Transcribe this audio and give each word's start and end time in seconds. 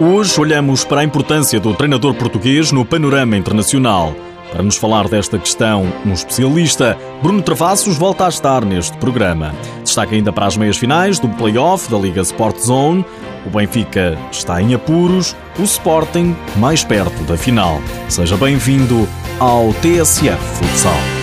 Hoje 0.00 0.40
olhamos 0.40 0.84
para 0.84 1.00
a 1.00 1.04
importância 1.04 1.58
do 1.58 1.74
treinador 1.74 2.14
português 2.14 2.70
no 2.70 2.84
panorama 2.84 3.36
internacional. 3.36 4.14
Para 4.52 4.62
nos 4.62 4.76
falar 4.76 5.08
desta 5.08 5.40
questão, 5.40 5.92
um 6.06 6.12
especialista, 6.12 6.96
Bruno 7.20 7.42
Travassos, 7.42 7.96
volta 7.96 8.24
a 8.26 8.28
estar 8.28 8.64
neste 8.64 8.96
programa. 8.98 9.52
Destaca 9.82 10.14
ainda 10.14 10.32
para 10.32 10.46
as 10.46 10.56
meias 10.56 10.76
finais 10.76 11.18
do 11.18 11.28
play-off 11.30 11.90
da 11.90 11.98
Liga 11.98 12.20
Sport 12.20 12.58
Zone. 12.60 13.04
O 13.44 13.50
Benfica 13.50 14.16
está 14.30 14.62
em 14.62 14.72
apuros, 14.72 15.34
o 15.58 15.64
Sporting 15.64 16.36
mais 16.56 16.84
perto 16.84 17.20
da 17.24 17.36
final. 17.36 17.80
Seja 18.08 18.36
bem-vindo 18.36 19.08
ao 19.40 19.72
TSF 19.74 20.38
Futsal. 20.54 21.17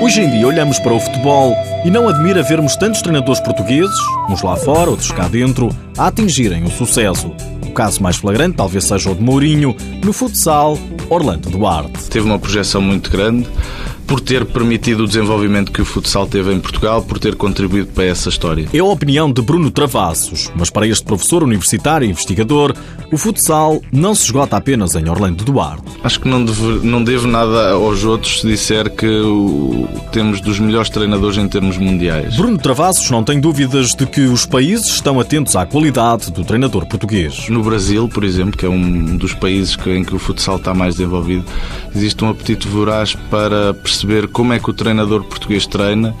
Hoje 0.00 0.20
em 0.20 0.30
dia 0.30 0.46
olhamos 0.46 0.78
para 0.78 0.94
o 0.94 1.00
futebol 1.00 1.56
e 1.84 1.90
não 1.90 2.08
admira 2.08 2.40
vermos 2.40 2.76
tantos 2.76 3.02
treinadores 3.02 3.40
portugueses, 3.40 3.96
uns 4.30 4.42
lá 4.42 4.54
fora, 4.54 4.90
outros 4.90 5.10
cá 5.10 5.26
dentro, 5.26 5.70
a 5.96 6.06
atingirem 6.06 6.62
o 6.62 6.70
sucesso. 6.70 7.32
O 7.66 7.72
caso 7.72 8.00
mais 8.00 8.16
flagrante 8.16 8.56
talvez 8.56 8.84
seja 8.84 9.10
o 9.10 9.14
de 9.16 9.22
Mourinho, 9.22 9.76
no 10.04 10.12
futsal, 10.12 10.78
Orlando 11.10 11.50
Duarte. 11.50 12.08
Teve 12.10 12.26
uma 12.26 12.38
projeção 12.38 12.80
muito 12.80 13.10
grande, 13.10 13.48
por 14.08 14.20
ter 14.20 14.46
permitido 14.46 15.04
o 15.04 15.06
desenvolvimento 15.06 15.70
que 15.70 15.82
o 15.82 15.84
futsal 15.84 16.26
teve 16.26 16.50
em 16.50 16.58
Portugal, 16.58 17.02
por 17.02 17.18
ter 17.18 17.36
contribuído 17.36 17.88
para 17.88 18.04
essa 18.04 18.30
história. 18.30 18.66
É 18.72 18.78
a 18.78 18.84
opinião 18.84 19.30
de 19.30 19.42
Bruno 19.42 19.70
Travassos, 19.70 20.50
mas 20.56 20.70
para 20.70 20.86
este 20.86 21.04
professor 21.04 21.44
universitário 21.44 22.06
e 22.06 22.10
investigador, 22.10 22.74
o 23.12 23.18
futsal 23.18 23.82
não 23.92 24.14
se 24.14 24.24
esgota 24.24 24.56
apenas 24.56 24.94
em 24.94 25.06
Orlando 25.10 25.44
Duarte. 25.44 25.82
Acho 26.02 26.20
que 26.20 26.28
não, 26.28 26.42
deve, 26.42 26.86
não 26.86 27.04
devo 27.04 27.28
nada 27.28 27.72
aos 27.72 28.02
outros 28.02 28.40
se 28.40 28.46
disser 28.46 28.90
que 28.90 29.06
o, 29.06 29.86
temos 30.10 30.40
dos 30.40 30.58
melhores 30.58 30.88
treinadores 30.88 31.36
em 31.36 31.46
termos 31.46 31.76
mundiais. 31.76 32.34
Bruno 32.34 32.56
Travassos 32.56 33.10
não 33.10 33.22
tem 33.22 33.38
dúvidas 33.38 33.94
de 33.94 34.06
que 34.06 34.22
os 34.22 34.46
países 34.46 34.86
estão 34.86 35.20
atentos 35.20 35.54
à 35.54 35.66
qualidade 35.66 36.32
do 36.32 36.44
treinador 36.44 36.86
português. 36.86 37.50
No 37.50 37.62
Brasil, 37.62 38.08
por 38.08 38.24
exemplo, 38.24 38.56
que 38.56 38.64
é 38.64 38.70
um 38.70 39.18
dos 39.18 39.34
países 39.34 39.76
em 39.86 40.02
que 40.02 40.14
o 40.14 40.18
futsal 40.18 40.56
está 40.56 40.72
mais 40.72 40.94
desenvolvido, 40.94 41.44
existe 41.94 42.24
um 42.24 42.30
apetite 42.30 42.66
voraz 42.66 43.14
para 43.30 43.74
perceber 43.74 43.97
perceber 43.98 44.28
como 44.28 44.52
é 44.52 44.60
que 44.60 44.70
o 44.70 44.72
treinador 44.72 45.24
português 45.24 45.66
treina, 45.66 46.14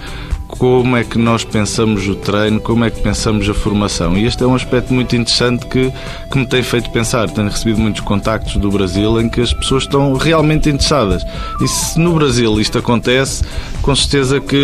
como 0.58 0.96
é 0.96 1.04
que 1.04 1.16
nós 1.18 1.44
pensamos 1.44 2.08
o 2.08 2.14
treino, 2.16 2.60
como 2.60 2.84
é 2.84 2.90
que 2.90 3.00
pensamos 3.00 3.48
a 3.48 3.54
formação. 3.54 4.16
E 4.16 4.26
este 4.26 4.42
é 4.42 4.46
um 4.46 4.54
aspecto 4.54 4.92
muito 4.92 5.14
interessante 5.14 5.64
que, 5.66 5.92
que 6.30 6.38
me 6.38 6.46
tem 6.46 6.62
feito 6.62 6.90
pensar. 6.90 7.30
Tenho 7.30 7.48
recebido 7.48 7.78
muitos 7.78 8.00
contactos 8.00 8.56
do 8.56 8.70
Brasil 8.70 9.20
em 9.20 9.28
que 9.28 9.40
as 9.40 9.52
pessoas 9.52 9.84
estão 9.84 10.14
realmente 10.14 10.68
interessadas. 10.68 11.24
E 11.60 11.68
se 11.68 11.98
no 11.98 12.12
Brasil 12.14 12.60
isto 12.60 12.78
acontece, 12.78 13.44
com 13.82 13.94
certeza 13.94 14.40
que, 14.40 14.58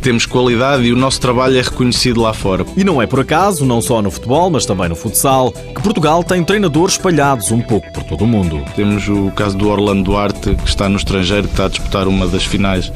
temos 0.00 0.26
qualidade 0.26 0.84
e 0.84 0.92
o 0.92 0.96
nosso 0.96 1.20
trabalho 1.20 1.58
é 1.58 1.62
reconhecido 1.62 2.20
lá 2.20 2.32
fora. 2.32 2.64
E 2.76 2.84
não 2.84 3.02
é 3.02 3.06
por 3.06 3.20
acaso, 3.20 3.64
não 3.64 3.82
só 3.82 4.00
no 4.00 4.10
futebol, 4.10 4.50
mas 4.50 4.64
também 4.64 4.88
no 4.88 4.94
futsal, 4.94 5.50
que 5.50 5.82
Portugal 5.82 6.22
tem 6.22 6.44
treinadores 6.44 6.94
espalhados 6.94 7.50
um 7.50 7.60
pouco 7.60 7.90
por 7.92 8.04
todo 8.04 8.24
o 8.24 8.26
mundo. 8.26 8.62
Temos 8.76 9.08
o 9.08 9.30
caso 9.32 9.56
do 9.56 9.68
Orlando 9.68 10.04
Duarte, 10.04 10.54
que 10.54 10.68
está 10.68 10.88
no 10.88 10.96
estrangeiro, 10.96 11.48
que 11.48 11.54
está 11.54 11.66
a 11.66 11.68
disputar 11.68 12.06
uma 12.06 12.26
das 12.28 12.44
finais 12.44 12.92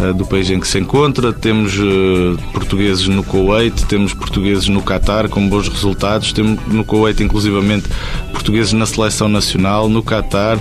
uh, 0.00 0.12
do 0.12 0.26
país 0.26 0.50
em 0.50 0.58
que 0.58 0.66
se 0.66 0.78
encontra 0.78 1.35
temos 1.40 1.74
uh, 1.78 2.36
portugueses 2.52 3.06
no 3.08 3.22
Kuwait, 3.22 3.86
temos 3.86 4.12
portugueses 4.12 4.68
no 4.68 4.82
Qatar 4.82 5.28
com 5.28 5.48
bons 5.48 5.68
resultados, 5.68 6.32
temos 6.32 6.58
no 6.66 6.84
Kuwait 6.84 7.22
inclusivamente 7.22 7.88
portugueses 8.32 8.72
na 8.72 8.86
seleção 8.86 9.28
nacional, 9.28 9.88
no 9.88 10.02
Qatar 10.02 10.58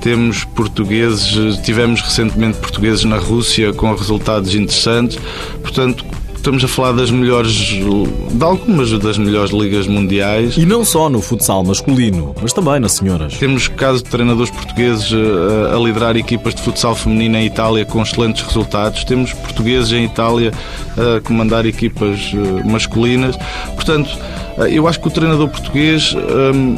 temos 0.00 0.44
portugueses, 0.44 1.58
tivemos 1.58 2.00
recentemente 2.00 2.58
portugueses 2.58 3.04
na 3.04 3.16
Rússia 3.16 3.72
com 3.72 3.94
resultados 3.94 4.52
interessantes, 4.54 5.18
portanto 5.62 6.04
estamos 6.42 6.64
a 6.64 6.68
falar 6.68 6.92
das 6.92 7.08
melhores, 7.08 7.52
de 7.52 8.44
algumas 8.44 8.90
das 8.98 9.16
melhores 9.16 9.52
ligas 9.52 9.86
mundiais. 9.86 10.56
E 10.56 10.66
não 10.66 10.84
só 10.84 11.08
no 11.08 11.22
futsal 11.22 11.62
masculino, 11.62 12.34
mas 12.42 12.52
também 12.52 12.80
nas 12.80 12.92
senhoras. 12.92 13.38
Temos 13.38 13.68
casos 13.68 14.02
de 14.02 14.10
treinadores 14.10 14.50
portugueses 14.50 15.12
a, 15.12 15.16
eh, 15.16 15.76
a 15.76 15.78
liderar 15.78 16.16
equipas 16.16 16.52
de 16.52 16.62
futsal 16.62 16.96
feminino 16.96 17.36
em 17.36 17.46
Itália 17.46 17.84
com 17.84 18.02
excelentes 18.02 18.42
resultados. 18.42 19.04
Temos 19.04 19.32
portugueses 19.32 19.92
em 19.92 20.04
Itália 20.04 20.52
a 20.96 21.20
comandar 21.20 21.64
equipas 21.64 22.32
eh, 22.34 22.68
masculinas. 22.68 23.36
Portanto, 23.76 24.10
eh, 24.58 24.72
eu 24.72 24.88
acho 24.88 25.00
que 25.00 25.06
o 25.06 25.10
treinador 25.12 25.48
português. 25.48 26.12
Hum, 26.14 26.76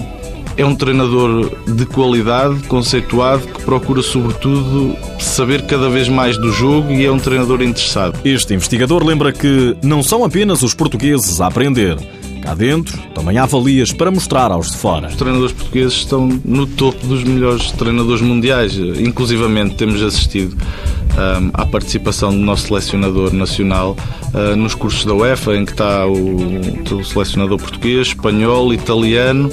é 0.57 0.65
um 0.65 0.75
treinador 0.75 1.51
de 1.67 1.85
qualidade, 1.87 2.63
conceituado, 2.69 3.47
que 3.47 3.63
procura, 3.63 4.03
sobretudo, 4.03 4.97
saber 5.19 5.63
cada 5.67 5.89
vez 5.89 6.09
mais 6.09 6.37
do 6.37 6.53
jogo 6.53 6.93
e 6.93 7.05
é 7.05 7.11
um 7.11 7.19
treinador 7.19 7.63
interessado. 7.63 8.19
Este 8.25 8.55
investigador 8.55 9.05
lembra 9.05 9.33
que 9.33 9.77
não 9.83 10.03
são 10.03 10.25
apenas 10.25 10.63
os 10.63 10.75
portugueses 10.75 11.41
a 11.41 11.47
aprender. 11.47 11.97
Cá 12.43 12.55
dentro, 12.55 12.99
também 13.15 13.39
há 13.39 13.47
valias 13.47 13.91
para 13.91 14.11
mostrar 14.11 14.53
aos 14.53 14.71
de 14.71 14.77
fora. 14.77 15.09
Os 15.09 15.17
treinadores 15.17 15.53
portugueses 15.53 15.95
estão 15.95 16.29
no 16.45 16.67
topo 16.67 17.07
dos 17.07 17.25
melhores 17.25 17.71
treinadores 17.73 18.21
mundiais. 18.21 18.77
Inclusivamente, 18.77 19.77
temos 19.77 20.03
assistido 20.03 20.55
um, 20.55 21.51
à 21.55 21.65
participação 21.65 22.31
do 22.31 22.39
nosso 22.39 22.69
selecionador 22.69 23.33
nacional 23.33 23.97
uh, 24.35 24.55
nos 24.57 24.75
cursos 24.75 25.07
da 25.07 25.15
UEFA, 25.15 25.57
em 25.57 25.65
que 25.65 25.73
está 25.73 26.07
o, 26.07 26.37
o 26.99 27.05
selecionador 27.05 27.59
português, 27.59 28.09
espanhol, 28.09 28.75
italiano 28.75 29.51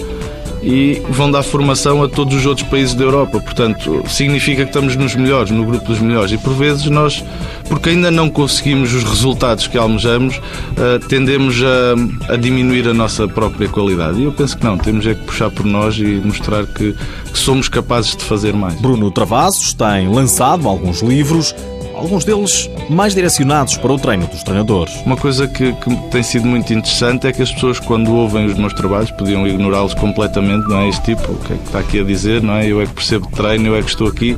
e 0.62 1.02
vão 1.10 1.32
dar 1.32 1.44
formação 1.44 2.04
a 2.04 2.10
todos 2.10 2.36
os 2.36 2.46
outros 2.46 2.68
países 2.68 2.94
da 2.94 3.04
Europa. 3.04 3.40
Portanto, 3.40 4.04
significa 4.08 4.64
que 4.64 4.70
estamos 4.70 4.96
nos 4.96 5.16
melhores, 5.16 5.52
no 5.52 5.66
grupo 5.66 5.86
dos 5.86 6.00
melhores. 6.00 6.32
E 6.32 6.38
por 6.38 6.54
vezes 6.54 6.86
nós, 6.86 7.24
porque 7.68 7.90
ainda 7.90 8.12
não 8.12 8.30
conseguimos 8.30 8.94
os 8.94 9.04
resultados 9.04 9.68
que 9.68 9.78
almejamos, 9.78 10.38
uh, 10.38 11.00
tendemos 11.08 11.62
a, 11.64 12.34
a, 12.34 12.38
diminuir 12.38 12.88
a 12.88 12.94
nossa 12.94 13.28
própria 13.28 13.68
qualidade. 13.68 14.20
E 14.20 14.24
eu 14.24 14.32
penso 14.32 14.58
que 14.58 14.64
não, 14.64 14.78
temos 14.78 15.06
é 15.08 15.16
que 15.16 15.24
puxar 15.24 15.50
por 15.50 15.66
nós 15.66 15.98
e 15.98 16.22
mostrar 16.24 16.66
que, 16.66 16.94
que 17.32 17.40
somos 17.40 17.68
capazes 17.68 18.16
de 18.16 18.24
fazer 18.24 18.54
mais. 18.54 18.80
Bruno 18.80 19.10
Travassos 19.10 19.74
tem 19.74 20.08
lançado 20.08 20.68
alguns 20.68 21.02
livros 21.02 21.56
alguns 22.02 22.26
deles 22.26 22.70
mais 22.90 23.14
direcionados 23.14 23.78
para 23.78 23.94
o 23.94 24.00
treino 24.00 24.26
dos 24.26 24.44
treinadores. 24.44 24.94
Uma 25.06 25.16
coisa 25.16 25.48
que, 25.48 25.72
que, 25.74 25.96
tem 26.10 26.24
sido 26.24 26.48
muito 26.48 26.74
interessante 26.74 27.28
é 27.28 27.32
que 27.32 27.42
as 27.42 27.52
pessoas, 27.52 27.80
quando 27.80 28.12
ouvem 28.14 28.46
os 28.48 28.56
meus 28.56 28.74
trabalhos, 28.74 29.12
podiam 29.12 29.48
ignorá-los 29.48 29.94
completamente, 29.94 30.68
não 30.68 30.80
é? 30.80 30.90
Este 30.90 31.16
tipo, 31.16 31.32
o 31.32 31.36
que 31.38 31.54
é 31.54 31.58
que 31.58 31.64
está 31.64 31.80
aqui 31.80 32.00
a 32.00 32.04
dizer, 32.04 32.42
não 32.42 32.56
é? 32.56 32.68
Eu 32.68 32.82
é 32.82 32.86
que 32.86 32.94
percebo 32.94 33.28
treino, 33.28 33.68
eu 33.68 33.76
é 33.76 33.84
que 33.84 33.90
estou 33.90 34.08
aqui. 34.08 34.36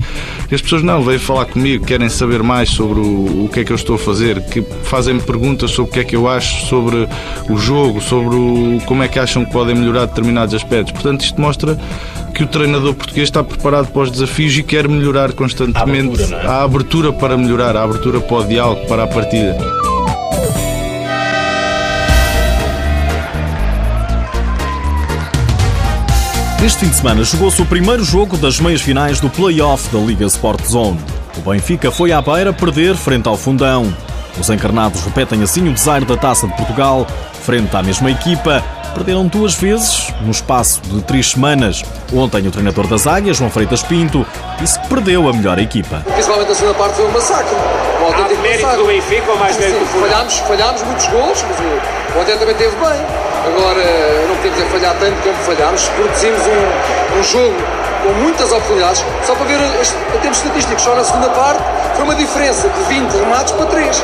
E 0.51 0.56
as 0.56 0.62
pessoas 0.62 0.84
não, 0.84 1.01
vêm 1.01 1.18
falar 1.18 1.46
comigo, 1.46 1.85
querem 1.85 2.09
saber 2.09 2.44
mais 2.44 2.69
sobre 2.69 3.00
o, 3.00 3.46
o 3.46 3.50
que 3.51 3.62
é 3.62 3.63
que 3.63 3.72
eu 3.72 3.78
estou 3.78 3.95
a 3.95 4.00
fazer, 4.00 4.41
que 4.47 4.62
fazem-me 4.84 5.22
perguntas 5.22 5.72
sobre 5.72 5.90
o 5.90 5.94
que 5.94 6.00
é 6.01 6.03
que 6.03 6.16
eu 6.16 6.28
acho 6.28 6.66
sobre 6.68 7.07
o 7.50 7.57
jogo, 7.57 8.01
sobre 8.01 8.35
o, 8.35 8.81
como 8.85 9.03
é 9.03 9.07
que 9.07 9.19
acham 9.19 9.45
que 9.45 9.51
podem 9.51 9.74
melhorar 9.74 10.06
determinados 10.06 10.53
aspectos. 10.53 10.91
Portanto, 10.91 11.22
isto 11.22 11.40
mostra 11.40 11.78
que 12.33 12.44
o 12.44 12.47
treinador 12.47 12.95
português 12.95 13.29
está 13.29 13.44
preparado 13.44 13.91
para 13.91 14.01
os 14.01 14.11
desafios 14.11 14.57
e 14.57 14.63
quer 14.63 14.88
melhorar 14.88 15.33
constantemente. 15.33 16.21
A 16.21 16.23
abertura, 16.23 16.41
é? 16.41 16.47
a 16.47 16.63
abertura 16.63 17.13
para 17.13 17.38
melhorar, 17.38 17.77
a 17.77 17.83
abertura 17.83 18.19
para 18.19 18.38
o 18.38 18.44
diálogo, 18.44 18.85
para 18.88 19.03
a 19.03 19.07
partida. 19.07 19.55
Neste 26.59 26.79
fim 26.79 26.89
de 26.89 26.95
semana 26.95 27.23
jogou-se 27.23 27.61
o 27.61 27.66
primeiro 27.66 28.03
jogo 28.03 28.38
das 28.38 28.59
meias 28.59 28.81
finais 28.81 29.19
do 29.19 29.29
play-off 29.29 29.94
da 29.94 30.00
Liga 30.00 30.25
Sport 30.25 30.65
Zone. 30.65 31.00
O 31.38 31.50
Benfica 31.50 31.91
foi 31.91 32.13
à 32.13 32.21
beira 32.21 32.53
perder 32.53 32.95
frente 32.95 33.27
ao 33.27 33.38
Fundão. 33.38 33.94
Os 34.39 34.50
encarnados 34.50 35.03
repetem 35.03 35.44
assim 35.44 35.67
o 35.67 35.73
desaire 35.73 36.05
da 36.05 36.17
Taça 36.17 36.47
de 36.47 36.55
Portugal 36.55 37.05
frente 37.44 37.75
à 37.75 37.83
mesma 37.83 38.09
equipa 38.09 38.63
perderam 38.94 39.26
duas 39.28 39.56
vezes 39.56 40.14
no 40.22 40.31
espaço 40.31 40.81
de 40.84 41.02
três 41.02 41.31
semanas. 41.31 41.84
Ontem, 42.14 42.48
o 42.48 42.52
treinador 42.52 42.88
das 42.88 43.08
Águias, 43.08 43.38
João 43.38 43.50
Freitas 43.50 43.81
Pinto, 43.84 44.26
disse 44.59 44.80
que 44.80 44.88
perdeu 44.88 45.28
a 45.28 45.34
melhor 45.34 45.59
equipa. 45.59 46.02
Principalmente 46.13 46.51
a 46.51 46.56
segunda 46.56 46.74
parte 46.75 46.95
foi 46.95 47.06
um 47.06 47.12
massacre. 47.12 47.56
Um 48.01 48.06
autêntico 48.06 48.40
Há 48.40 48.42
mérito 48.42 48.62
massacre. 48.63 48.81
do 48.81 48.88
Benfica 48.88 49.31
ou 49.31 49.38
mais 49.38 49.57
mérito 49.57 49.80
do 49.80 49.86
falhámos, 49.86 50.38
falhámos 50.40 50.84
muitos 50.84 51.07
gols, 51.07 51.45
mas 51.48 51.60
o, 51.60 52.18
o 52.18 52.22
Ontem 52.22 52.38
também 52.38 52.56
teve 52.56 52.75
bem. 52.75 53.06
Agora, 53.45 53.84
não 54.28 54.36
podemos 54.38 54.60
é 54.60 54.66
falhar 54.66 54.96
tanto 55.00 55.16
como 55.22 55.36
falhámos. 55.36 55.89
Produzimos 55.89 56.42
um, 56.42 57.19
um 57.19 57.24
jogo 57.24 57.56
com 58.04 58.13
muitas 58.22 58.51
oportunidades. 58.51 59.04
Só 59.25 59.36
para 59.36 59.46
ver, 59.46 59.60
em 59.60 60.19
termos 60.19 60.38
estatísticos, 60.38 60.84
só 60.84 60.96
na 60.96 61.04
segunda 61.04 61.30
parte 61.30 61.62
foi 61.96 62.04
uma 62.04 62.16
diferença 62.16 62.69
de 62.69 62.84
20 62.94 63.12
remates 63.12 63.51
para 63.54 63.66
3 63.66 64.04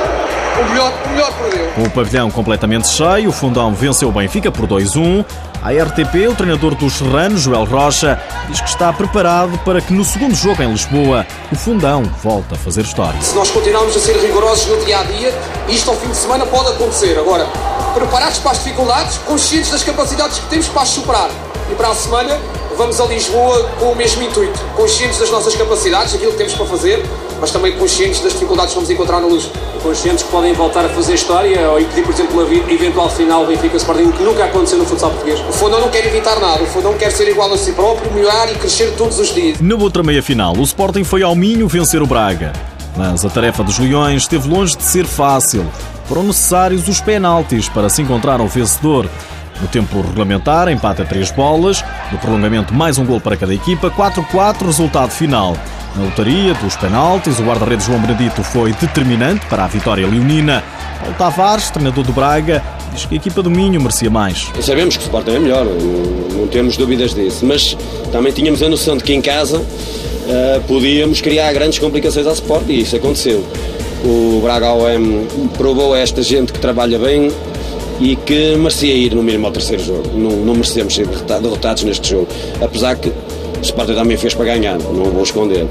o 0.60 0.70
melhor, 0.70 0.94
o 1.06 1.10
melhor 1.10 1.34
perdeu. 1.34 1.86
O 1.86 1.90
pavilhão 1.90 2.32
completamente 2.32 2.88
cheio, 2.88 3.30
o 3.30 3.32
Fundão 3.32 3.74
venceu 3.74 4.10
o 4.10 4.12
Benfica 4.12 4.52
por 4.52 4.68
2-1. 4.68 5.26
A 5.62 5.72
RTP, 5.72 6.30
o 6.30 6.36
treinador 6.36 6.74
dos 6.76 6.94
Serranos, 6.94 7.42
Joel 7.42 7.66
Rocha, 7.66 8.22
diz 8.48 8.62
que 8.62 8.70
está 8.70 8.94
preparado 8.94 9.58
para 9.60 9.82
que 9.82 9.92
no 9.94 10.06
segundo 10.06 10.34
jogo 10.34 10.62
em 10.64 10.72
Lisboa 10.72 11.26
o 11.52 11.56
Fundão 11.56 12.04
volte 12.24 12.54
a 12.54 12.58
fazer 12.58 12.82
história. 12.82 13.20
Se 13.22 13.36
nós 13.36 13.50
continuarmos 13.52 13.96
a 13.96 14.00
ser 14.00 14.16
rigorosos 14.18 14.68
no 14.68 14.86
dia 14.86 15.00
a 15.00 15.04
dia, 15.04 15.34
isto 15.68 15.90
ao 15.90 15.98
fim 15.98 16.10
de 16.10 16.16
semana 16.16 16.46
pode 16.46 16.70
acontecer. 16.70 17.18
Agora, 17.20 17.46
preparados 17.94 18.40
para 18.40 18.52
as 18.52 18.64
dificuldades, 18.64 19.18
conscientes 19.20 19.72
das 19.72 19.84
capacidades 19.84 20.40
que 20.40 20.48
temos 20.48 20.68
para 20.70 20.84
as 20.84 20.90
superar. 20.90 21.30
E 21.70 21.76
para 21.76 21.90
a 21.90 21.96
semana 21.96 22.40
vamos 22.78 23.00
a 23.02 23.06
Lisboa 23.06 23.70
com 23.78 23.92
o 23.92 23.96
mesmo 23.96 24.24
intuito, 24.24 24.58
conscientes 24.78 25.20
das 25.20 25.30
nossas 25.30 25.54
capacidades, 25.56 26.14
daquilo 26.14 26.32
que 26.32 26.38
temos 26.38 26.54
para 26.54 26.66
fazer, 26.66 27.06
mas 27.40 27.52
também 27.52 27.74
conscientes 27.78 28.22
das 28.22 28.34
dificuldades 28.34 28.72
que 28.72 28.76
vamos 28.76 28.90
encontrar 28.90 29.20
na 29.20 29.28
luz. 29.28 29.50
Conscientes 29.82 30.24
que 30.24 30.32
podem 30.32 30.54
voltar 30.54 30.86
a 30.86 30.90
fazer 30.90 31.14
história 31.14 31.70
ou 31.70 31.80
impedir, 31.80 32.04
por 32.04 32.14
exemplo, 32.14 32.42
a 32.42 32.74
eventual 32.74 33.10
final 33.10 33.46
Benfica 33.46 33.78
Sporting, 33.78 34.12
que 34.12 34.24
nunca 34.24 34.46
aconteceu 34.46 34.78
no 34.78 34.86
futsal 34.86 35.10
português. 35.12 35.40
O 35.40 35.54
Fundão 35.54 35.80
não 35.80 35.90
quer 35.90 36.06
evitar 36.06 36.40
nada, 36.40 36.64
o 36.64 36.68
Fundão 36.68 36.94
quer 36.96 37.12
ser 37.12 37.30
igual 37.30 37.52
a 37.54 37.58
si 37.58 37.72
próprio, 37.72 38.12
melhorar 38.14 38.52
e 38.52 38.56
crescer 38.56 38.94
todos 38.98 39.20
os 39.20 39.34
dias. 39.34 39.60
Na 39.62 39.76
outra 39.76 40.04
meia-final, 40.04 40.56
o 40.58 40.64
Sporting 40.64 41.04
foi 41.04 41.24
ao 41.24 41.36
Minho 41.36 41.68
vencer 41.68 42.02
o 42.02 42.08
Braga. 42.08 42.52
Mas 42.98 43.24
a 43.24 43.30
tarefa 43.30 43.64
dos 43.64 43.80
Leões 43.80 44.24
esteve 44.24 44.50
longe 44.50 44.76
de 44.76 44.84
ser 44.84 45.06
fácil. 45.06 45.66
Foram 46.06 46.24
necessários 46.24 46.88
os 46.88 47.00
penaltis 47.00 47.70
para 47.70 47.88
se 47.88 48.02
encontrar 48.02 48.42
um 48.42 48.48
vencedor. 48.48 49.08
No 49.62 49.68
tempo 49.68 50.02
regulamentar, 50.02 50.70
empate 50.70 51.02
a 51.02 51.06
três 51.06 51.32
bolas. 51.32 51.84
No 52.12 52.18
prolongamento, 52.18 52.74
mais 52.74 52.98
um 52.98 53.06
gol 53.06 53.22
para 53.22 53.38
cada 53.38 53.54
equipa. 53.54 53.92
4-4, 53.92 54.66
resultado 54.66 55.12
final. 55.12 55.56
Na 55.96 56.04
lotaria 56.04 56.54
dos 56.56 56.76
penaltis, 56.76 57.40
o 57.40 57.44
guarda-redes 57.44 57.86
João 57.86 58.00
Benedito 58.00 58.44
foi 58.44 58.74
determinante 58.74 59.46
para 59.48 59.66
a 59.66 59.68
vitória 59.68 60.06
leonina. 60.06 60.64
Paulo 61.00 61.16
Tavares, 61.18 61.72
treinador 61.72 62.04
do 62.04 62.14
Braga, 62.14 62.64
diz 62.94 63.06
que 63.06 63.16
a 63.16 63.18
equipa 63.18 63.42
do 63.42 63.50
Minho 63.50 63.82
merecia 63.82 64.10
mais. 64.10 64.52
Sabemos 64.62 64.98
que 64.98 65.04
o 65.04 65.06
Sporting 65.06 65.32
é 65.32 65.40
melhor, 65.40 65.66
não, 65.66 66.48
temos 66.48 66.78
dúvidas 66.78 67.14
disso, 67.14 67.46
mas 67.46 67.76
também 68.12 68.32
tínhamos 68.32 68.62
a 68.62 68.70
noção 68.70 68.98
de 68.98 69.04
que 69.04 69.14
em 69.14 69.22
casa 69.22 69.60
uh, 69.60 70.62
podíamos 70.68 71.22
criar 71.22 71.52
grandes 71.54 71.80
complicações 71.80 72.28
ao 72.28 72.34
Sporting 72.34 72.72
e 72.72 72.82
isso 72.82 72.96
aconteceu. 72.96 73.44
O 74.04 74.42
Braga 74.44 74.72
OM 74.72 75.50
provou 75.58 75.94
a 75.94 76.00
esta 76.00 76.22
gente 76.22 76.54
que 76.54 76.60
trabalha 76.60 77.00
bem 77.00 77.32
e 78.00 78.16
que 78.16 78.56
merecia 78.56 78.94
ir 78.94 79.14
no 79.14 79.22
mínimo 79.22 79.48
ao 79.48 79.52
terceiro 79.52 79.84
jogo. 79.84 80.10
Não, 80.14 80.32
não 80.32 80.54
merecemos 80.54 80.96
ser 80.96 81.08
derrotados 81.08 81.84
neste 81.84 82.12
jogo. 82.12 82.28
Apesar 82.62 82.96
que 82.96 83.12
o 83.60 83.62
Sporting 83.62 83.94
também 83.94 84.18
fez 84.18 84.34
para 84.34 84.46
ganhar, 84.46 84.78
não 84.78 85.06
vou 85.06 85.24
esconder. 85.24 85.64
Uh, 85.64 85.70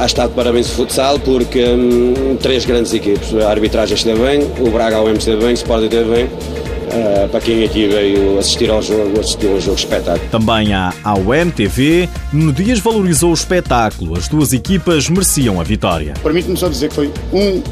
há 0.00 0.06
estado 0.06 0.32
parabéns 0.34 0.68
o 0.70 0.74
futsal 0.74 1.18
porque 1.18 1.62
um, 1.64 2.36
três 2.36 2.64
grandes 2.64 2.92
equipes. 2.92 3.34
A 3.34 3.50
arbitragem 3.50 3.94
esteve 3.94 4.20
bem, 4.20 4.42
o 4.58 4.70
Braga 4.70 5.00
OM 5.00 5.12
esteve 5.12 5.42
bem, 5.42 5.50
o 5.50 5.54
Sporting 5.54 5.86
esteve 5.86 6.10
bem. 6.10 6.24
Uh, 6.24 7.28
para 7.28 7.40
quem 7.40 7.62
aqui 7.62 7.86
veio 7.86 8.36
assistir 8.38 8.68
ao 8.68 8.82
jogo, 8.82 9.20
assistiu 9.20 9.52
ao 9.52 9.60
jogo 9.60 9.76
espetáculo. 9.76 10.28
Também 10.30 10.72
a 10.72 10.92
AOM-TV, 11.04 12.08
no 12.32 12.52
Dias 12.52 12.80
valorizou 12.80 13.30
o 13.30 13.34
espetáculo. 13.34 14.18
As 14.18 14.26
duas 14.26 14.52
equipas 14.52 15.08
mereciam 15.08 15.60
a 15.60 15.62
vitória. 15.62 16.14
Permite-me 16.20 16.56
só 16.56 16.68
dizer 16.68 16.88
que 16.88 16.94
foi 16.96 17.12
um 17.32 17.62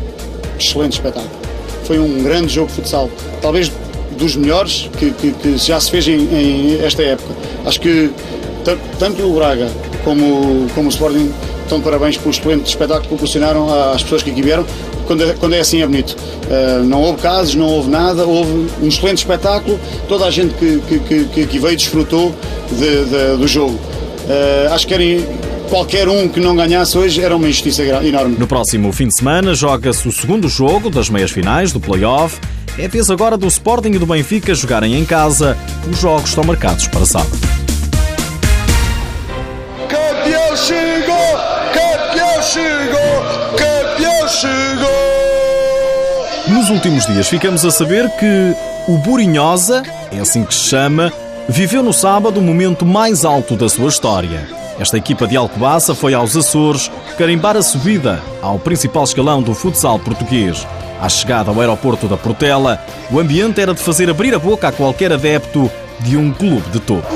excelente 0.57 0.93
espetáculo. 0.93 1.31
Foi 1.83 1.99
um 1.99 2.23
grande 2.23 2.53
jogo 2.53 2.69
de 2.69 2.75
futsal. 2.75 3.11
Talvez 3.43 3.73
dos 4.19 4.37
melhores 4.37 4.91
que, 4.99 5.11
que, 5.13 5.33
que 5.33 5.57
já 5.57 5.81
se 5.81 5.91
fez 5.91 6.07
em, 6.07 6.21
em, 6.21 6.85
esta 6.85 7.03
época. 7.03 7.35
Acho 7.65 7.81
que 7.81 8.11
tanto 8.99 9.23
o 9.23 9.35
Braga 9.35 9.69
como, 10.05 10.67
como 10.75 10.87
o 10.87 10.91
Sporting 10.91 11.33
estão 11.63 11.79
de 11.79 11.85
parabéns 11.85 12.17
pelo 12.17 12.31
excelente 12.31 12.67
espetáculo 12.67 13.03
que 13.03 13.09
proporcionaram 13.09 13.93
às 13.93 14.03
pessoas 14.03 14.23
que 14.23 14.31
aqui 14.31 14.43
vieram. 14.43 14.65
Quando 15.07 15.25
é, 15.25 15.33
quando 15.35 15.55
é 15.55 15.61
assim 15.61 15.83
é 15.83 15.87
bonito. 15.87 16.17
Uh, 16.45 16.85
não 16.85 17.03
houve 17.03 17.23
casos, 17.23 17.55
não 17.55 17.67
houve 17.67 17.89
nada, 17.89 18.27
houve 18.27 18.51
um 18.83 18.89
excelente 18.89 19.19
espetáculo. 19.19 19.79
Toda 20.07 20.27
a 20.27 20.31
gente 20.31 20.55
que, 20.55 20.81
que, 20.81 21.25
que, 21.25 21.47
que 21.47 21.59
veio 21.59 21.77
desfrutou 21.77 22.35
de, 22.71 23.05
de, 23.05 23.37
do 23.37 23.47
jogo. 23.47 23.75
Uh, 23.75 24.73
acho 24.73 24.87
que 24.87 24.95
era, 24.95 25.03
qualquer 25.69 26.09
um 26.09 26.29
que 26.29 26.41
não 26.41 26.57
ganhasse 26.57 26.97
hoje 26.97 27.23
era 27.23 27.37
uma 27.37 27.49
injustiça 27.49 27.83
enorme. 27.83 28.37
No 28.39 28.47
próximo 28.47 28.93
fim 28.93 29.09
de 29.09 29.17
semana 29.17 29.55
joga-se 29.55 30.07
o 30.09 30.13
segundo 30.13 30.49
jogo 30.49 30.91
das 30.91 31.09
meias 31.09 31.31
finais 31.31 31.73
do 31.73 31.81
play-off. 31.81 32.39
É 32.79 32.87
vez 32.87 33.11
agora 33.11 33.37
do 33.37 33.47
Sporting 33.47 33.91
e 33.91 33.99
do 33.99 34.07
Benfica 34.07 34.55
jogarem 34.55 34.95
em 34.95 35.05
casa. 35.05 35.57
Os 35.91 35.99
jogos 35.99 36.31
estão 36.31 36.45
marcados 36.45 36.87
para 36.87 37.05
sábado. 37.05 37.58
Chegou! 40.59 41.15
Campeão 41.73 42.43
chegou! 42.43 43.23
Campeão 43.57 44.29
chegou! 44.29 44.89
Nos 46.49 46.71
últimos 46.71 47.07
dias 47.07 47.29
ficamos 47.29 47.65
a 47.65 47.71
saber 47.71 48.09
que 48.17 48.55
o 48.89 48.99
Burinhosa, 48.99 49.83
é 50.11 50.19
assim 50.19 50.45
que 50.45 50.55
se 50.55 50.69
chama, 50.69 51.13
viveu 51.49 51.83
no 51.83 51.93
sábado 51.93 52.41
o 52.41 52.43
momento 52.43 52.85
mais 52.85 53.25
alto 53.25 53.55
da 53.57 53.69
sua 53.69 53.89
história. 53.89 54.49
Esta 54.81 54.97
equipa 54.97 55.27
de 55.27 55.37
Alcobaça 55.37 55.95
foi 55.95 56.15
aos 56.15 56.37
Açores 56.37 56.91
carimbar 57.17 57.57
a 57.57 57.63
subida 57.63 58.23
ao 58.41 58.59
principal 58.59 59.05
escalão 59.05 59.43
do 59.43 59.55
futsal 59.55 59.99
português. 59.99 60.67
À 61.01 61.09
chegada 61.09 61.51
ao 61.51 61.61
aeroporto 61.61 62.09
da 62.09 62.17
Portela, 62.17 62.81
o 63.11 63.21
ambiente 63.21 63.61
era 63.61 63.75
de 63.75 63.81
fazer 63.81 64.09
abrir 64.11 64.35
a 64.35 64.39
boca 64.39 64.69
a 64.69 64.73
qualquer 64.73 65.13
adepto 65.13 65.71
de 66.01 66.17
um 66.17 66.33
clube 66.33 66.69
de 66.71 66.81
topo. 66.81 67.07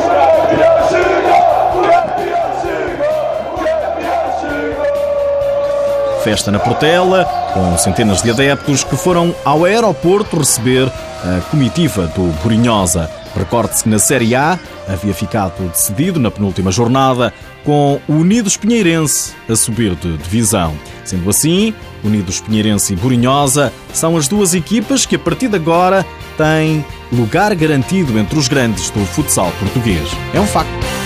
Festa 6.23 6.53
na 6.53 6.59
Portela, 6.61 7.25
com 7.53 7.77
centenas 7.77 8.23
de 8.23 8.31
adeptos 8.31 8.85
que 8.85 8.97
foram 8.97 9.35
ao 9.45 9.65
aeroporto 9.65 10.39
receber 10.39 10.87
a 11.25 11.41
comitiva 11.51 12.07
do 12.07 12.33
Burinhosa. 12.43 13.11
Recorde-se 13.37 13.83
que 13.83 13.89
na 13.89 13.99
Série 13.99 14.35
A 14.35 14.59
havia 14.89 15.13
ficado 15.13 15.69
decidido 15.69 16.21
na 16.21 16.31
penúltima 16.31 16.71
jornada 16.71 17.33
com 17.65 18.01
o 18.09 18.13
Unidos 18.13 18.57
Pinheirense 18.57 19.35
a 19.49 19.57
subir 19.57 19.97
de 19.97 20.17
divisão. 20.19 20.75
Sendo 21.05 21.29
assim, 21.29 21.75
Unidos 22.05 22.41
Pinheirense 22.41 22.93
e 22.93 22.97
Burinhosa 22.97 23.73
são 23.93 24.17
as 24.17 24.29
duas 24.29 24.55
equipas 24.55 25.05
que 25.05 25.17
a 25.17 25.19
partir 25.19 25.49
de 25.49 25.57
agora 25.57 26.07
têm 26.37 26.85
lugar 27.13 27.53
garantido 27.57 28.17
entre 28.17 28.39
os 28.39 28.47
grandes 28.47 28.91
do 28.91 29.05
futsal 29.07 29.51
português. 29.59 30.09
É 30.33 30.41
um 30.41 30.47
facto. 30.47 31.02